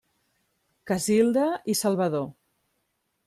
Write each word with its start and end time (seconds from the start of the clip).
Casilda 0.91 1.45
i 1.73 1.77
Salvador. 1.81 2.27